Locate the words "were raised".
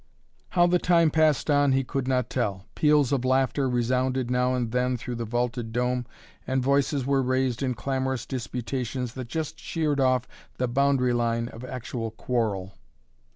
7.05-7.61